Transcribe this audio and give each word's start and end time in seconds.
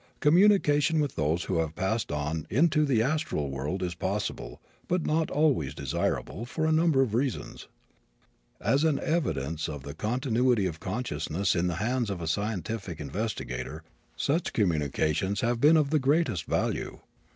Communication 0.19 0.99
with 0.99 1.13
those 1.15 1.43
who 1.43 1.59
have 1.59 1.75
passed 1.75 2.11
on 2.11 2.47
into 2.49 2.85
the 2.85 3.03
astral 3.03 3.51
world 3.51 3.83
is 3.83 3.93
possible, 3.93 4.59
but 4.87 5.05
not 5.05 5.29
always 5.29 5.75
desirable, 5.75 6.43
for 6.43 6.65
a 6.65 6.71
number 6.71 7.03
of 7.03 7.13
reasons. 7.13 7.67
As 8.59 8.83
an 8.83 8.97
evidence 8.99 9.69
of 9.69 9.83
the 9.83 9.93
continuity 9.93 10.65
of 10.65 10.79
consciousness 10.79 11.55
in 11.55 11.67
the 11.67 11.75
hands 11.75 12.09
of 12.09 12.17
the 12.17 12.25
scientific 12.27 12.99
investigator, 12.99 13.83
such 14.17 14.53
communications 14.53 15.41
have 15.41 15.61
been 15.61 15.77
of 15.77 15.91
the 15.91 15.99
greatest 15.99 16.45
value. 16.45 17.01